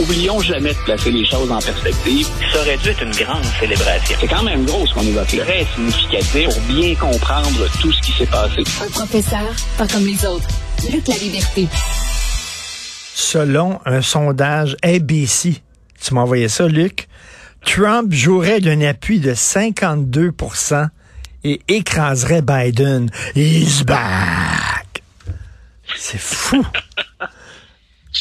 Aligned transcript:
Oublions 0.00 0.40
jamais 0.40 0.74
de 0.74 0.78
placer 0.84 1.10
les 1.10 1.24
choses 1.24 1.50
en 1.50 1.58
perspective. 1.58 2.28
Ça 2.52 2.60
aurait 2.60 2.76
dû 2.76 2.88
être 2.90 3.02
une 3.02 3.14
grande 3.14 3.44
célébration. 3.58 4.16
C'est 4.20 4.28
quand 4.28 4.44
même 4.44 4.64
gros 4.64 4.86
ce 4.86 4.94
qu'on 4.94 5.02
évoque 5.02 5.32
là. 5.32 5.44
Très 5.44 5.66
significatif 5.74 6.48
pour 6.54 6.60
bien 6.62 6.94
comprendre 6.94 7.66
tout 7.80 7.90
ce 7.90 8.00
qui 8.02 8.12
s'est 8.12 8.26
passé. 8.26 8.62
Un 8.80 8.90
professeur, 8.90 9.52
pas 9.76 9.88
comme 9.88 10.06
les 10.06 10.24
autres. 10.24 10.46
Luc 10.92 11.08
la 11.08 11.16
liberté. 11.16 11.66
Selon 13.12 13.80
un 13.84 14.00
sondage 14.00 14.76
ABC, 14.84 15.60
tu 16.00 16.14
m'as 16.14 16.20
envoyé 16.20 16.48
ça, 16.48 16.68
Luc, 16.68 17.08
Trump 17.66 18.12
jouerait 18.12 18.60
d'un 18.60 18.80
appui 18.82 19.18
de 19.18 19.34
52% 19.34 20.88
et 21.42 21.60
écraserait 21.66 22.42
Biden. 22.42 23.10
He's 23.34 23.82
back! 23.82 25.02
C'est 25.96 26.20
fou! 26.20 26.64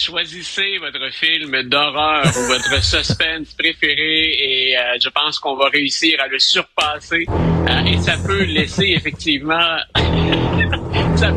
Choisissez 0.07 0.77
votre 0.77 1.11
film 1.11 1.63
d'horreur 1.63 2.23
ou 2.27 2.47
votre 2.47 2.81
suspense 2.81 3.53
préféré 3.59 4.37
et 4.39 4.77
euh, 4.77 4.97
je 5.03 5.09
pense 5.09 5.37
qu'on 5.37 5.57
va 5.57 5.67
réussir 5.67 6.21
à 6.21 6.27
le 6.27 6.39
surpasser. 6.39 7.25
Euh, 7.29 7.85
et 7.85 7.97
ça 7.97 8.15
peut 8.25 8.43
laisser 8.43 8.93
effectivement... 8.95 9.77
ça 11.17 11.33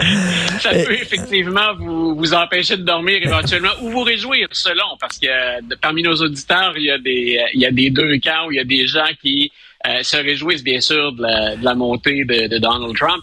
ça 0.58 0.70
peut 0.70 0.94
effectivement 1.00 1.74
vous, 1.78 2.16
vous 2.16 2.34
empêcher 2.34 2.76
de 2.76 2.82
dormir 2.82 3.18
éventuellement 3.22 3.70
ou 3.80 3.90
vous 3.90 4.02
réjouir 4.02 4.48
selon 4.50 4.96
parce 4.98 5.16
que 5.16 5.28
euh, 5.28 5.60
parmi 5.80 6.02
nos 6.02 6.16
auditeurs 6.16 6.72
il 6.76 6.86
y 6.86 6.90
a 6.90 6.98
des 6.98 7.40
il 7.54 7.60
y 7.60 7.66
a 7.66 7.70
des 7.70 7.90
deux 7.90 8.18
camps 8.18 8.46
où 8.48 8.52
il 8.52 8.56
y 8.56 8.60
a 8.60 8.64
des 8.64 8.88
gens 8.88 9.10
qui 9.22 9.52
euh, 9.86 10.02
se 10.02 10.16
réjouissent 10.16 10.62
bien 10.62 10.80
sûr 10.80 11.12
de 11.12 11.22
la, 11.22 11.56
de 11.56 11.64
la 11.64 11.74
montée 11.74 12.24
de, 12.24 12.48
de, 12.48 12.58
Donald 12.58 12.94
Trump. 12.96 13.22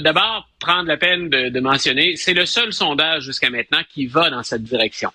D'abord, 0.00 0.46
prendre 0.58 0.88
la 0.88 0.98
peine 0.98 1.30
de, 1.30 1.48
de 1.48 1.60
mentionner, 1.60 2.16
c'est 2.16 2.34
le 2.34 2.44
seul 2.44 2.72
sondage 2.72 3.24
jusqu'à 3.24 3.48
maintenant 3.48 3.80
qui 3.92 4.06
va 4.06 4.28
dans 4.28 4.42
cette 4.42 4.62
direction. 4.62 5.10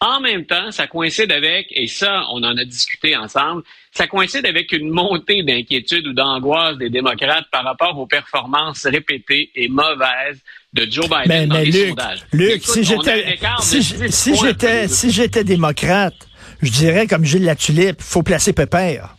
En 0.00 0.20
même 0.20 0.44
temps, 0.44 0.70
ça 0.72 0.86
coïncide 0.86 1.32
avec, 1.32 1.68
et 1.70 1.86
ça, 1.86 2.26
on 2.32 2.42
en 2.42 2.54
a 2.56 2.64
discuté 2.66 3.16
ensemble, 3.16 3.62
ça 3.92 4.06
coïncide 4.06 4.44
avec 4.44 4.72
une 4.72 4.90
montée 4.90 5.42
d'inquiétude 5.42 6.06
ou 6.06 6.12
d'angoisse 6.12 6.76
des 6.76 6.90
démocrates 6.90 7.46
par 7.50 7.64
rapport 7.64 7.98
aux 7.98 8.06
performances 8.06 8.86
répétées 8.86 9.50
et 9.54 9.68
mauvaises 9.68 10.42
de 10.74 10.86
Joe 10.90 11.08
Biden 11.08 11.24
mais, 11.28 11.46
dans 11.46 11.54
mais 11.54 11.64
les 11.64 11.70
Luc, 11.70 11.88
sondages. 11.88 12.26
Luc, 12.32 12.50
Écoute, 12.50 12.74
si 12.74 12.84
j'étais 12.84 13.38
si, 13.60 13.78
10 13.78 14.10
si 14.10 14.30
points 14.32 14.46
j'étais 14.48 14.82
entre 14.84 14.90
si 14.92 15.10
j'étais 15.10 15.44
démocrate, 15.44 16.28
je 16.60 16.70
dirais 16.70 17.06
comme 17.06 17.24
Gilles 17.24 17.44
Latulippe, 17.44 18.02
faut 18.02 18.22
placer 18.22 18.52
Pépère. 18.52 19.15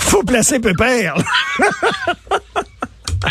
Faut 0.00 0.22
placer 0.22 0.60
Pépère. 0.60 1.16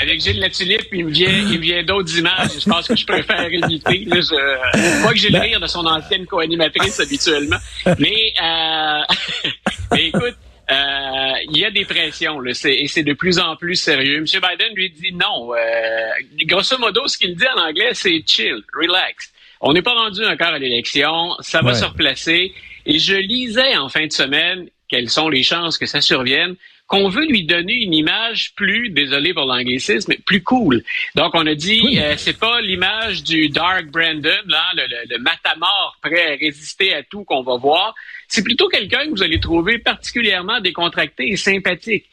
Avec 0.02 0.20
Gilles 0.22 0.40
Latulippe, 0.40 0.88
il 0.92 1.06
me 1.06 1.12
vient, 1.12 1.30
il 1.30 1.58
me 1.60 1.64
vient 1.64 1.84
d'autres 1.84 2.16
images. 2.18 2.50
Je 2.60 2.70
pense 2.70 2.88
que 2.88 2.96
je 2.96 3.06
préfère 3.06 3.42
éviter. 3.46 4.06
Là, 4.06 4.18
je, 4.20 5.10
que 5.10 5.16
j'ai 5.18 5.30
le 5.30 5.40
rire 5.40 5.60
de 5.62 5.68
son 5.68 5.86
ancienne 5.86 6.26
co-animatrice 6.26 7.00
habituellement. 7.00 7.56
Mais, 7.98 8.34
euh, 8.44 9.02
mais 9.94 10.08
écoute, 10.08 10.36
euh, 10.70 11.32
il 11.50 11.58
y 11.58 11.66
a 11.66 11.72
des 11.72 11.86
pressions 11.86 12.42
là, 12.42 12.52
et 12.66 12.88
c'est 12.88 13.04
de 13.04 13.14
plus 13.14 13.40
en 13.40 13.56
plus 13.56 13.76
sérieux. 13.76 14.18
M. 14.18 14.26
Biden 14.26 14.74
lui 14.76 14.90
dit 14.90 15.14
non. 15.14 15.54
Euh, 15.54 16.10
grosso 16.46 16.78
modo, 16.78 17.08
ce 17.08 17.18
qu'il 17.18 17.36
dit 17.36 17.46
en 17.56 17.62
anglais, 17.62 17.92
c'est 17.94 18.22
chill, 18.28 18.62
relax. 18.78 19.32
On 19.62 19.72
n'est 19.74 19.82
pas 19.82 19.94
rendu 19.94 20.24
encore 20.26 20.50
à 20.50 20.60
l'élection, 20.60 21.32
ça 21.40 21.62
va 21.62 21.70
Ouais. 21.72 21.76
se 21.76 21.86
replacer. 21.86 22.54
Et 22.88 22.98
je 23.00 23.14
lisais 23.16 23.76
en 23.78 23.90
fin 23.90 24.08
de 24.08 24.12
semaine 24.12 24.68
quelles 24.90 25.10
sont 25.10 25.30
les 25.30 25.44
chances 25.44 25.78
que 25.78 25.86
ça 25.86 26.02
survienne 26.02 26.56
qu'on 26.88 27.10
veut 27.10 27.26
lui 27.26 27.44
donner 27.44 27.74
une 27.84 27.94
image 27.94 28.54
plus, 28.56 28.90
désolé 28.92 29.34
pour 29.34 29.44
l'anglicisme, 29.44 30.14
plus 30.26 30.42
cool. 30.42 30.82
Donc, 31.16 31.32
on 31.36 31.46
a 31.46 31.54
dit, 31.54 31.82
Oui. 31.84 32.00
euh, 32.00 32.14
c'est 32.16 32.40
pas 32.40 32.62
l'image 32.62 33.24
du 33.26 33.50
Dark 33.50 33.88
Brandon, 33.88 34.30
là, 34.48 34.64
le, 34.74 34.84
le, 34.90 35.16
le 35.18 35.18
matamor 35.22 35.98
prêt 36.02 36.34
à 36.34 36.38
résister 36.38 36.94
à 36.94 37.04
tout 37.04 37.26
qu'on 37.26 37.44
va 37.44 37.58
voir. 37.58 37.94
C'est 38.30 38.42
plutôt 38.42 38.70
quelqu'un 38.70 39.04
que 39.04 39.10
vous 39.10 39.22
allez 39.22 39.42
trouver 39.42 39.80
particulièrement 39.80 40.62
décontracté 40.62 41.28
et 41.30 41.36
sympathique. 41.36 42.06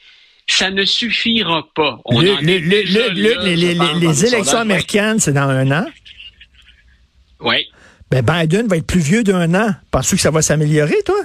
Ça 0.49 0.71
ne 0.73 0.84
suffira 0.84 1.69
pas. 1.73 2.01
On 2.05 2.17
en 2.19 2.23
est 2.45 2.59
déjà 2.61 3.07
là, 3.07 3.15
les, 3.15 3.55
les- 3.57 3.75
le 3.75 4.27
élections 4.27 4.59
américaines, 4.59 5.21
c'est 5.21 5.33
dans 5.33 5.49
un 5.51 5.71
an? 5.71 5.87
Oui. 7.41 7.69
Ben 8.23 8.43
Biden 8.43 8.67
va 8.69 8.77
être 8.77 8.87
plus 8.87 9.01
vieux 9.01 9.23
d'un 9.25 9.55
an. 9.55 9.75
Penses-tu 9.91 10.17
que 10.17 10.23
ça 10.23 10.31
va 10.31 10.43
s'améliorer, 10.43 11.03
toi? 11.05 11.21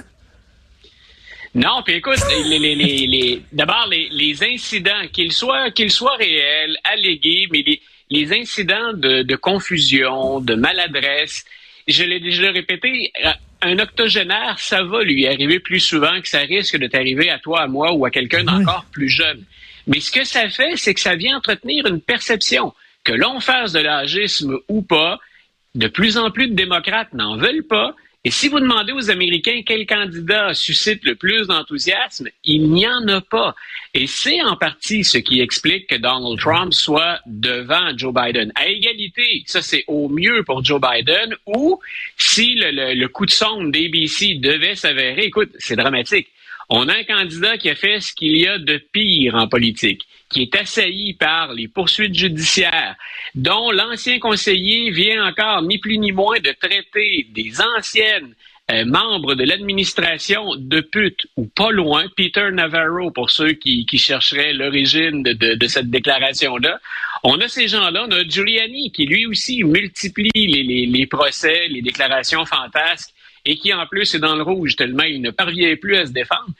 Non, 1.54 1.82
puis 1.84 1.94
écoute, 1.94 2.18
les, 2.30 2.58
les, 2.58 2.74
les, 2.76 3.06
les- 3.06 3.42
d'abord 3.52 3.86
les, 3.90 4.08
les 4.10 4.42
incidents, 4.44 5.06
qu'ils 5.12 5.32
soient 5.32 5.70
qu'ils 5.72 5.90
soient 5.90 6.16
réels, 6.16 6.76
allégués, 6.84 7.48
mais 7.50 7.64
les, 8.08 8.32
incidents 8.32 8.92
de, 8.92 9.22
de 9.22 9.36
confusion, 9.36 10.40
de 10.40 10.54
maladresse, 10.54 11.44
je 11.88 12.04
l'ai 12.04 12.20
déjà 12.20 12.50
répété, 12.52 13.12
euh, 13.24 13.30
un 13.62 13.78
octogénaire, 13.80 14.56
ça 14.58 14.82
va 14.84 15.02
lui 15.02 15.26
arriver 15.26 15.58
plus 15.58 15.80
souvent 15.80 16.20
que 16.20 16.28
ça 16.28 16.40
risque 16.40 16.76
de 16.76 16.86
t'arriver 16.86 17.30
à 17.30 17.38
toi, 17.38 17.62
à 17.62 17.66
moi 17.66 17.92
ou 17.92 18.04
à 18.06 18.10
quelqu'un 18.10 18.44
d'encore 18.44 18.86
plus 18.92 19.08
jeune. 19.08 19.42
Mais 19.86 19.98
ce 20.00 20.10
que 20.12 20.24
ça 20.24 20.48
fait, 20.50 20.76
c'est 20.76 20.94
que 20.94 21.00
ça 21.00 21.16
vient 21.16 21.36
entretenir 21.36 21.86
une 21.86 22.00
perception 22.00 22.72
que 23.02 23.12
l'on 23.12 23.40
fasse 23.40 23.72
de 23.72 23.80
l'agisme 23.80 24.56
ou 24.68 24.82
pas, 24.82 25.18
de 25.74 25.88
plus 25.88 26.16
en 26.16 26.30
plus 26.30 26.48
de 26.48 26.54
démocrates 26.54 27.12
n'en 27.12 27.36
veulent 27.36 27.66
pas. 27.66 27.94
Et 28.22 28.30
si 28.30 28.48
vous 28.48 28.60
demandez 28.60 28.92
aux 28.92 29.10
Américains 29.10 29.62
quel 29.64 29.86
candidat 29.86 30.52
suscite 30.52 31.02
le 31.04 31.14
plus 31.14 31.46
d'enthousiasme, 31.46 32.28
il 32.44 32.70
n'y 32.70 32.86
en 32.86 33.08
a 33.08 33.22
pas. 33.22 33.54
Et 33.94 34.06
c'est 34.06 34.42
en 34.42 34.56
partie 34.56 35.04
ce 35.04 35.16
qui 35.16 35.40
explique 35.40 35.86
que 35.86 35.96
Donald 35.96 36.38
Trump 36.38 36.74
soit 36.74 37.20
devant 37.24 37.96
Joe 37.96 38.12
Biden. 38.12 38.52
À 38.56 38.68
égalité, 38.68 39.42
ça 39.46 39.62
c'est 39.62 39.84
au 39.86 40.10
mieux 40.10 40.44
pour 40.44 40.62
Joe 40.62 40.78
Biden, 40.80 41.34
ou 41.46 41.80
si 42.18 42.56
le, 42.56 43.06
coup 43.06 43.24
de 43.24 43.30
sonde 43.30 43.72
d'ABC 43.72 44.38
devait 44.38 44.74
s'avérer, 44.74 45.22
écoute, 45.22 45.52
c'est 45.58 45.76
dramatique. 45.76 46.28
On 46.68 46.88
a 46.88 46.98
un 46.98 47.04
candidat 47.04 47.56
qui 47.56 47.70
a 47.70 47.74
fait 47.74 48.00
ce 48.00 48.12
qu'il 48.12 48.36
y 48.36 48.46
a 48.46 48.58
de 48.58 48.76
pire 48.92 49.34
en 49.34 49.48
politique, 49.48 50.06
qui 50.30 50.42
est 50.42 50.54
assailli 50.56 51.14
par 51.14 51.52
les 51.52 51.68
poursuites 51.68 52.14
judiciaires, 52.14 52.94
dont 53.34 53.70
l'ancien 53.72 54.18
conseiller 54.18 54.90
vient 54.90 55.26
encore 55.26 55.62
ni 55.62 55.78
plus 55.78 55.98
ni 55.98 56.12
moins 56.12 56.38
de 56.38 56.52
traiter 56.52 57.26
des 57.30 57.60
anciennes 57.76 58.34
euh, 58.70 58.84
membres 58.84 59.34
de 59.34 59.42
l'administration 59.42 60.54
de 60.56 60.80
pute 60.80 61.26
ou 61.36 61.46
pas 61.46 61.72
loin, 61.72 62.04
Peter 62.16 62.48
Navarro 62.52 63.10
pour 63.10 63.30
ceux 63.30 63.52
qui, 63.52 63.84
chercheraient 63.98 64.52
l'origine 64.52 65.24
de, 65.24 65.66
cette 65.66 65.90
déclaration-là. 65.90 66.78
On 67.24 67.40
a 67.40 67.48
ces 67.48 67.66
gens-là, 67.66 68.06
on 68.08 68.12
a 68.12 68.22
Giuliani 68.22 68.92
qui 68.92 69.06
lui 69.06 69.26
aussi 69.26 69.64
multiplie 69.64 70.30
les- 70.34 70.86
les 70.86 71.06
procès, 71.06 71.66
les 71.68 71.82
déclarations 71.82 72.46
fantasques 72.46 73.10
et 73.44 73.56
qui 73.56 73.74
en 73.74 73.86
plus 73.86 74.14
est 74.14 74.20
dans 74.20 74.36
le 74.36 74.42
rouge 74.42 74.76
tellement 74.76 75.02
il 75.02 75.20
ne 75.20 75.30
parvient 75.30 75.74
plus 75.74 75.96
à 75.96 76.06
se 76.06 76.12
défendre. 76.12 76.50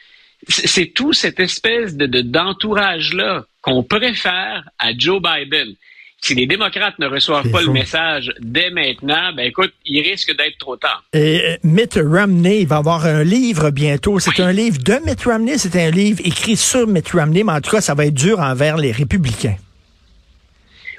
C'est 0.49 0.87
tout 0.95 1.12
cette 1.12 1.39
espèce 1.41 1.95
de 1.97 2.06
de- 2.06 2.23
d'entourage-là 2.23 3.45
qu'on 3.62 3.83
préfère 3.83 4.65
à 4.78 4.91
Joe 4.97 5.21
Biden. 5.23 5.75
Si 6.23 6.34
les 6.34 6.47
démocrates 6.47 6.99
ne 6.99 7.06
reçoivent 7.06 7.51
pas 7.51 7.62
le 7.62 7.73
message 7.73 8.31
dès 8.41 8.69
maintenant, 8.71 9.33
ben 9.34 9.47
écoute, 9.47 9.73
il 9.87 10.03
risque 10.03 10.37
d'être 10.37 10.59
trop 10.59 10.77
tard. 10.77 11.03
Et 11.15 11.41
euh, 11.43 11.56
Mitt 11.65 11.95
Romney 12.03 12.61
il 12.61 12.67
va 12.67 12.77
avoir 12.77 13.06
un 13.06 13.25
livre 13.25 13.71
bientôt. 13.71 14.19
C'est 14.19 14.39
un 14.41 14.53
livre 14.53 14.79
de 14.79 14.95
Mitt 15.06 15.23
Romney, 15.25 15.56
c'est 15.56 15.77
un 15.77 15.91
livre 15.91 16.21
écrit 16.25 16.56
sur 16.59 16.87
Mitt 16.87 17.09
Romney, 17.11 17.43
mais 17.43 17.53
en 17.53 17.61
tout 17.62 17.71
cas, 17.71 17.81
ça 17.81 17.95
va 17.95 18.05
être 18.06 18.15
dur 18.15 18.39
envers 18.39 18.77
les 18.77 18.93
républicains. 18.93 19.56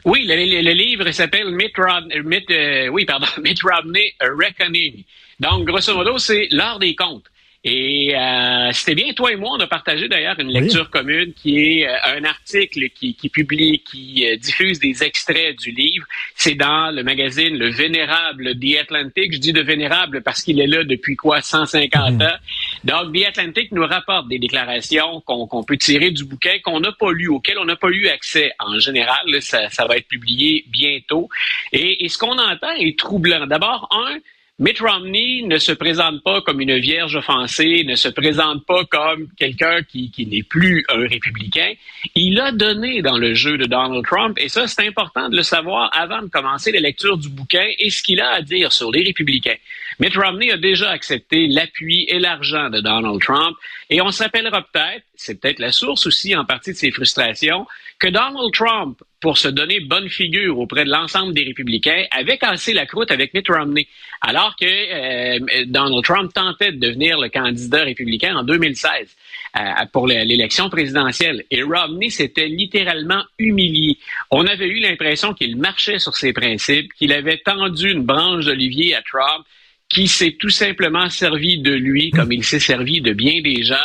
Oui, 0.05 0.25
le, 0.27 0.35
le- 0.35 0.61
le 0.63 0.71
livre 0.73 1.11
s'appelle 1.11 1.51
Mitt 1.51 1.73
Romney, 1.77 2.19
Mitt, 2.23 2.49
euh, 2.49 2.87
oui, 2.87 3.05
pardon, 3.05 3.27
Mitt 3.43 3.59
Romney 3.61 4.13
A 4.19 4.25
Reckoning. 4.35 5.03
Donc, 5.39 5.65
grosso 5.67 5.93
modo, 5.95 6.17
c'est 6.17 6.47
l'heure 6.51 6.79
des 6.79 6.95
comptes. 6.95 7.25
Et 7.63 8.15
euh, 8.15 8.71
c'était 8.73 8.95
bien, 8.95 9.13
toi 9.13 9.31
et 9.31 9.35
moi, 9.35 9.51
on 9.53 9.59
a 9.59 9.67
partagé 9.67 10.07
d'ailleurs 10.07 10.39
une 10.39 10.49
lecture 10.49 10.89
commune 10.89 11.31
qui 11.33 11.59
est 11.59 11.87
euh, 11.87 12.17
un 12.17 12.23
article 12.23 12.89
qui, 12.89 13.13
qui 13.13 13.29
publie, 13.29 13.83
qui 13.83 14.27
euh, 14.27 14.35
diffuse 14.35 14.79
des 14.79 15.03
extraits 15.03 15.59
du 15.59 15.69
livre. 15.69 16.05
C'est 16.35 16.55
dans 16.55 16.89
le 16.89 17.03
magazine 17.03 17.55
Le 17.55 17.69
Vénérable 17.69 18.57
The 18.59 18.79
Atlantic. 18.81 19.33
Je 19.33 19.37
dis 19.37 19.53
de 19.53 19.61
Vénérable 19.61 20.23
parce 20.23 20.41
qu'il 20.41 20.59
est 20.59 20.65
là 20.65 20.83
depuis 20.83 21.15
quoi, 21.15 21.41
150 21.41 22.23
ans. 22.23 22.37
Donc, 22.83 23.13
The 23.13 23.25
Atlantic 23.27 23.71
nous 23.71 23.85
rapporte 23.85 24.27
des 24.27 24.39
déclarations 24.39 25.21
qu'on 25.21 25.63
peut 25.63 25.77
tirer 25.77 26.09
du 26.09 26.23
bouquin 26.23 26.57
qu'on 26.63 26.79
n'a 26.79 26.91
pas 26.93 27.11
lu, 27.11 27.27
auxquelles 27.27 27.59
on 27.59 27.65
n'a 27.65 27.75
pas 27.75 27.89
eu 27.89 28.07
accès 28.07 28.53
en 28.57 28.79
général. 28.79 29.19
Là, 29.27 29.39
ça, 29.39 29.69
ça 29.69 29.85
va 29.85 29.97
être 29.97 30.07
publié 30.07 30.65
bientôt. 30.67 31.29
Et, 31.73 32.03
et 32.03 32.09
ce 32.09 32.17
qu'on 32.17 32.39
entend 32.39 32.71
est 32.75 32.97
troublant. 32.97 33.45
D'abord, 33.45 33.87
un, 33.91 34.17
Mitt 34.61 34.79
Romney 34.79 35.41
ne 35.41 35.57
se 35.57 35.71
présente 35.71 36.21
pas 36.21 36.39
comme 36.41 36.61
une 36.61 36.77
vierge 36.77 37.15
offensée, 37.15 37.83
ne 37.83 37.95
se 37.95 38.09
présente 38.09 38.63
pas 38.67 38.85
comme 38.85 39.27
quelqu'un 39.35 39.81
qui, 39.81 40.11
qui 40.11 40.27
n'est 40.27 40.43
plus 40.43 40.85
un 40.89 41.07
républicain. 41.07 41.73
Il 42.13 42.39
a 42.39 42.51
donné 42.51 43.01
dans 43.01 43.17
le 43.17 43.33
jeu 43.33 43.57
de 43.57 43.65
Donald 43.65 44.05
Trump, 44.05 44.37
et 44.39 44.49
ça, 44.49 44.67
c'est 44.67 44.85
important 44.85 45.29
de 45.29 45.35
le 45.35 45.41
savoir 45.41 45.89
avant 45.93 46.21
de 46.21 46.27
commencer 46.27 46.71
la 46.71 46.79
lecture 46.79 47.17
du 47.17 47.27
bouquin 47.29 47.67
et 47.79 47.89
ce 47.89 48.03
qu'il 48.03 48.21
a 48.21 48.29
à 48.33 48.43
dire 48.43 48.71
sur 48.71 48.91
les 48.91 49.01
républicains. 49.01 49.57
Mitt 49.99 50.15
Romney 50.15 50.51
a 50.51 50.57
déjà 50.57 50.91
accepté 50.91 51.47
l'appui 51.47 52.05
et 52.07 52.19
l'argent 52.19 52.69
de 52.69 52.81
Donald 52.81 53.19
Trump, 53.19 53.57
et 53.89 53.99
on 53.99 54.11
se 54.11 54.21
rappellera 54.21 54.61
peut-être, 54.61 55.03
c'est 55.15 55.41
peut-être 55.41 55.57
la 55.57 55.71
source 55.71 56.05
aussi 56.05 56.35
en 56.35 56.45
partie 56.45 56.73
de 56.73 56.77
ses 56.77 56.91
frustrations, 56.91 57.65
que 57.97 58.09
Donald 58.09 58.53
Trump, 58.53 59.01
pour 59.21 59.37
se 59.37 59.47
donner 59.47 59.79
bonne 59.79 60.09
figure 60.09 60.59
auprès 60.59 60.83
de 60.83 60.89
l'ensemble 60.89 61.33
des 61.33 61.43
républicains, 61.43 62.05
avait 62.11 62.39
cassé 62.39 62.73
la 62.73 62.87
croûte 62.87 63.11
avec 63.11 63.33
Mitt 63.33 63.47
Romney, 63.47 63.87
alors 64.19 64.55
que 64.59 64.65
euh, 64.65 65.65
Donald 65.67 66.03
Trump 66.03 66.33
tentait 66.33 66.71
de 66.71 66.79
devenir 66.79 67.19
le 67.19 67.29
candidat 67.29 67.83
républicain 67.83 68.35
en 68.35 68.43
2016 68.43 69.15
euh, 69.55 69.61
pour 69.93 70.07
l'élection 70.07 70.69
présidentielle. 70.69 71.45
Et 71.51 71.61
Romney 71.61 72.09
s'était 72.09 72.47
littéralement 72.47 73.23
humilié. 73.37 73.97
On 74.31 74.45
avait 74.47 74.67
eu 74.67 74.79
l'impression 74.79 75.33
qu'il 75.33 75.55
marchait 75.55 75.99
sur 75.99 76.15
ses 76.17 76.33
principes, 76.33 76.91
qu'il 76.93 77.13
avait 77.13 77.37
tendu 77.37 77.91
une 77.91 78.03
branche 78.03 78.45
d'olivier 78.45 78.95
à 78.95 79.03
Trump, 79.03 79.45
qui 79.87 80.07
s'est 80.07 80.35
tout 80.39 80.49
simplement 80.49 81.09
servi 81.09 81.59
de 81.59 81.73
lui 81.73 82.11
comme 82.11 82.31
il 82.31 82.43
s'est 82.43 82.59
servi 82.59 83.01
de 83.01 83.13
bien 83.13 83.41
des 83.41 83.61
gens 83.61 83.75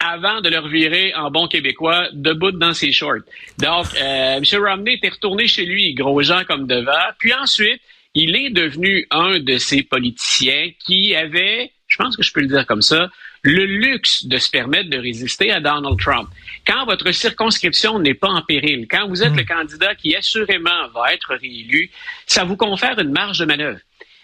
avant 0.00 0.40
de 0.40 0.48
leur 0.48 0.66
virer 0.66 1.14
en 1.14 1.30
bon 1.30 1.46
québécois 1.46 2.08
debout 2.12 2.52
dans 2.52 2.72
ses 2.72 2.90
shorts. 2.90 3.22
Donc, 3.58 3.86
euh, 4.00 4.40
M. 4.40 4.44
Romney 4.54 4.94
était 4.94 5.10
retourné 5.10 5.46
chez 5.46 5.66
lui, 5.66 5.94
gros 5.94 6.22
gens 6.22 6.42
comme 6.44 6.66
devant. 6.66 6.92
Puis 7.18 7.34
ensuite, 7.34 7.80
il 8.14 8.34
est 8.34 8.50
devenu 8.50 9.06
un 9.10 9.38
de 9.38 9.58
ces 9.58 9.82
politiciens 9.82 10.70
qui 10.84 11.14
avait, 11.14 11.70
je 11.86 11.96
pense 11.96 12.16
que 12.16 12.22
je 12.22 12.32
peux 12.32 12.40
le 12.40 12.48
dire 12.48 12.66
comme 12.66 12.82
ça, 12.82 13.08
le 13.42 13.64
luxe 13.64 14.26
de 14.26 14.36
se 14.38 14.50
permettre 14.50 14.90
de 14.90 14.98
résister 14.98 15.50
à 15.50 15.60
Donald 15.60 15.98
Trump. 15.98 16.28
Quand 16.66 16.84
votre 16.86 17.10
circonscription 17.12 17.98
n'est 17.98 18.14
pas 18.14 18.28
en 18.28 18.42
péril, 18.42 18.86
quand 18.90 19.08
vous 19.08 19.22
êtes 19.22 19.34
le 19.34 19.44
candidat 19.44 19.94
qui 19.94 20.14
assurément 20.16 20.88
va 20.94 21.14
être 21.14 21.34
réélu, 21.34 21.90
ça 22.26 22.44
vous 22.44 22.56
confère 22.56 22.98
une 22.98 23.12
marge 23.12 23.38
de 23.38 23.44
manœuvre. 23.44 23.80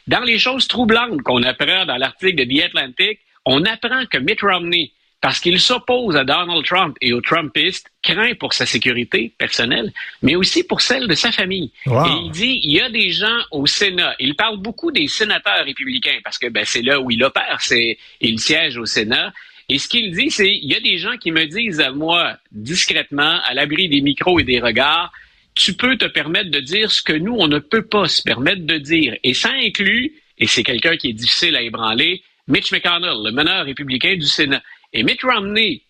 Dans 0.06 0.20
les 0.20 0.38
choses 0.38 0.68
troublantes 0.68 1.22
qu'on 1.22 1.42
apprend 1.42 1.86
dans 1.86 1.96
l'article 1.96 2.44
de 2.44 2.44
The 2.44 2.64
Atlantic, 2.64 3.20
on 3.44 3.64
apprend 3.64 4.04
que 4.06 4.18
Mitt 4.18 4.40
Romney, 4.40 4.92
parce 5.20 5.40
qu'il 5.40 5.58
s'oppose 5.58 6.14
à 6.16 6.24
Donald 6.24 6.64
Trump 6.64 6.96
et 7.00 7.12
aux 7.12 7.20
Trumpistes, 7.20 7.90
craint 8.02 8.34
pour 8.34 8.52
sa 8.52 8.66
sécurité 8.66 9.32
personnelle, 9.38 9.92
mais 10.22 10.36
aussi 10.36 10.62
pour 10.62 10.80
celle 10.80 11.08
de 11.08 11.14
sa 11.14 11.32
famille. 11.32 11.72
Et 11.86 11.90
il 12.24 12.30
dit, 12.30 12.60
il 12.62 12.74
y 12.74 12.80
a 12.80 12.90
des 12.90 13.10
gens 13.10 13.38
au 13.50 13.66
Sénat, 13.66 14.14
il 14.20 14.36
parle 14.36 14.58
beaucoup 14.58 14.92
des 14.92 15.08
sénateurs 15.08 15.64
républicains, 15.64 16.18
parce 16.22 16.38
que 16.38 16.48
ben, 16.48 16.64
c'est 16.64 16.82
là 16.82 17.00
où 17.00 17.10
il 17.10 17.24
opère, 17.24 17.58
c'est, 17.60 17.98
il 18.20 18.38
siège 18.38 18.76
au 18.76 18.86
Sénat. 18.86 19.32
Et 19.68 19.78
ce 19.78 19.88
qu'il 19.88 20.12
dit, 20.12 20.30
c'est, 20.30 20.48
il 20.48 20.70
y 20.70 20.76
a 20.76 20.80
des 20.80 20.98
gens 20.98 21.16
qui 21.16 21.32
me 21.32 21.44
disent 21.46 21.80
à 21.80 21.90
moi, 21.90 22.36
discrètement, 22.52 23.40
à 23.44 23.54
l'abri 23.54 23.88
des 23.88 24.02
micros 24.02 24.38
et 24.38 24.44
des 24.44 24.60
regards, 24.60 25.12
tu 25.56 25.72
peux 25.72 25.96
te 25.96 26.04
permettre 26.04 26.50
de 26.50 26.60
dire 26.60 26.92
ce 26.92 27.02
que 27.02 27.14
nous, 27.14 27.34
on 27.34 27.48
ne 27.48 27.58
peut 27.58 27.86
pas 27.86 28.06
se 28.06 28.22
permettre 28.22 28.64
de 28.64 28.76
dire. 28.76 29.16
Et 29.24 29.34
ça 29.34 29.50
inclut, 29.50 30.12
et 30.38 30.46
c'est 30.46 30.62
quelqu'un 30.62 30.96
qui 30.96 31.08
est 31.08 31.14
difficile 31.14 31.56
à 31.56 31.62
ébranler, 31.62 32.22
Mitch 32.46 32.70
McConnell, 32.70 33.24
le 33.24 33.32
meneur 33.32 33.64
républicain 33.64 34.14
du 34.14 34.26
Sénat. 34.26 34.62
Et 34.96 35.02
Mitt 35.02 35.22
Romney, 35.22 35.82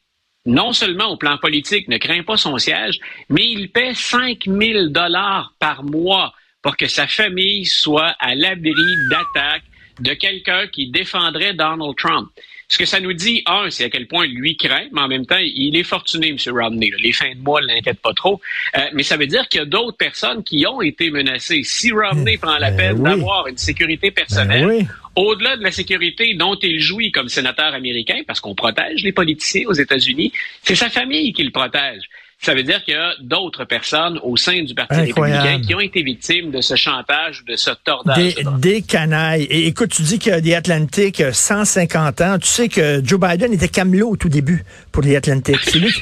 non 0.47 0.73
seulement 0.73 1.13
au 1.13 1.17
plan 1.17 1.39
politique, 1.39 1.87
ne 1.87 1.97
craint 1.97 2.25
pas 2.25 2.37
son 2.37 2.59
siège, 2.59 2.99
mais 3.29 3.49
il 3.49 3.71
paie 3.71 3.95
5 3.95 4.47
000 4.47 4.89
dollars 4.89 5.55
par 5.61 5.85
mois 5.85 6.35
pour 6.61 6.77
que 6.77 6.89
sa 6.89 7.07
famille 7.07 7.65
soit 7.67 8.17
à 8.19 8.35
l'abri 8.35 8.97
d'attaques 9.09 9.63
de 10.01 10.13
quelqu'un 10.13 10.67
qui 10.67 10.91
défendrait 10.91 11.55
Donald 11.55 11.95
Trump. 11.97 12.29
Ce 12.69 12.79
que 12.79 12.85
ça 12.85 12.99
nous 12.99 13.13
dit, 13.13 13.43
un, 13.47 13.71
c'est 13.71 13.85
à 13.85 13.91
quel 13.91 14.09
point 14.09 14.27
lui 14.27 14.57
craint, 14.57 14.87
mais 14.93 15.01
en 15.01 15.09
même 15.09 15.25
temps, 15.25 15.39
il 15.39 15.77
est 15.77 15.85
fortuné, 15.85 16.29
M. 16.29 16.37
Romney. 16.49 16.91
Les 16.99 17.13
fins 17.13 17.33
de 17.33 17.41
mois 17.41 17.61
ne 17.61 17.69
l'inquiètent 17.69 18.01
pas 18.01 18.13
trop. 18.13 18.41
Euh, 18.77 18.81
mais 18.93 19.05
ça 19.05 19.17
veut 19.17 19.29
dire 19.29 19.49
qu'il 19.49 19.61
y 19.61 19.63
a 19.63 19.67
d'autres 19.67 19.97
personnes 19.97 20.43
qui 20.43 20.67
ont 20.67 20.83
été 20.83 21.11
menacées. 21.11 21.63
Si 21.63 21.93
Romney 21.93 22.39
prend 22.39 22.59
la 22.59 22.73
ben 22.73 22.95
peine 22.95 23.03
d'avoir 23.03 23.47
une 23.47 23.57
sécurité 23.57 24.11
personnelle, 24.11 24.67
ben 24.67 24.89
au-delà 25.15 25.57
de 25.57 25.63
la 25.63 25.71
sécurité 25.71 26.35
dont 26.35 26.57
il 26.61 26.81
jouit 26.81 27.13
comme 27.13 27.29
sénateur 27.29 27.73
américain, 27.73 28.21
parce 28.27 28.41
qu'on 28.41 28.55
protège 28.55 29.03
les 29.03 29.13
politiciens 29.13 29.67
aux 29.67 29.73
États-Unis, 29.73 30.33
c'est 30.63 30.75
sa 30.75 30.91
famille 30.91 31.33
qui 31.33 31.45
le 31.45 31.53
protège. 31.53 32.03
Ça 32.39 32.55
veut 32.55 32.63
dire 32.63 32.85
qu'il 32.85 32.95
y 32.95 32.97
a 32.97 33.13
d'autres 33.21 33.65
personnes 33.65 34.21
au 34.23 34.37
sein 34.37 34.63
du 34.63 34.75
Parti 34.75 34.95
républicain 34.95 35.61
qui 35.61 35.75
ont 35.75 35.81
été 35.81 36.03
victimes 36.03 36.51
de 36.51 36.61
ce 36.61 36.77
chantage, 36.77 37.45
de 37.45 37.57
ce 37.57 37.71
tordage. 37.83 38.35
Des, 38.35 38.45
des 38.59 38.83
canailles. 38.83 39.45
Et 39.45 39.67
écoute, 39.67 39.91
tu 39.91 40.03
dis 40.03 40.19
que 40.19 40.41
The 40.41 40.55
Atlantic, 40.55 41.23
150 41.33 42.21
ans. 42.21 42.39
Tu 42.39 42.49
sais 42.49 42.69
que 42.69 43.01
Joe 43.03 43.19
Biden 43.19 43.53
était 43.53 43.69
camelot 43.69 44.11
au 44.11 44.17
tout 44.17 44.29
début 44.29 44.65
pour 44.93 45.03
The 45.03 45.17
Atlantic. 45.17 45.57
C'est 45.65 45.79
lui, 45.79 45.93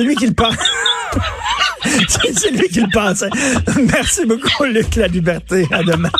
lui 0.00 0.14
qui 0.16 0.26
le 0.26 0.34
parle. 0.34 0.56
C'est 2.12 2.50
lui 2.50 2.68
qui 2.68 2.80
le 2.80 2.88
pensait. 2.92 3.28
Merci 3.92 4.26
beaucoup, 4.26 4.64
Luc 4.64 4.96
La 4.96 5.06
Liberté. 5.08 5.66
À 5.70 5.82
demain. 5.82 6.10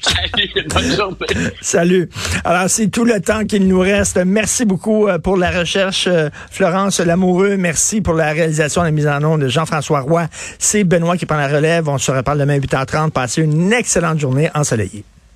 Salut, 0.00 0.68
bonne 0.68 0.92
journée. 0.96 1.50
Salut. 1.60 2.08
Alors, 2.44 2.68
c'est 2.68 2.88
tout 2.88 3.04
le 3.04 3.20
temps 3.20 3.44
qu'il 3.44 3.66
nous 3.68 3.80
reste. 3.80 4.18
Merci 4.24 4.64
beaucoup 4.64 5.08
euh, 5.08 5.18
pour 5.18 5.36
la 5.36 5.50
recherche, 5.50 6.06
euh, 6.06 6.30
Florence 6.50 7.00
Lamoureux. 7.00 7.56
Merci 7.56 8.00
pour 8.00 8.14
la 8.14 8.32
réalisation, 8.32 8.82
la 8.82 8.90
mise 8.90 9.06
en 9.06 9.20
nom 9.20 9.38
de 9.38 9.48
Jean-François 9.48 10.00
Roy. 10.00 10.26
C'est 10.58 10.84
Benoît 10.84 11.16
qui 11.16 11.26
prend 11.26 11.36
la 11.36 11.48
relève. 11.48 11.88
On 11.88 11.98
se 11.98 12.10
reparle 12.10 12.38
demain 12.38 12.58
8h30. 12.58 13.10
Passez 13.10 13.42
une 13.42 13.72
excellente 13.72 14.18
journée 14.18 14.50
ensoleillée. 14.54 15.04